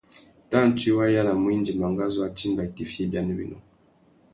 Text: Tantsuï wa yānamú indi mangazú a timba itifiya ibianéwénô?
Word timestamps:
Tantsuï 0.51 0.91
wa 0.97 1.05
yānamú 1.13 1.47
indi 1.55 1.71
mangazú 1.81 2.19
a 2.27 2.29
timba 2.39 2.61
itifiya 2.69 3.03
ibianéwénô? 3.07 3.57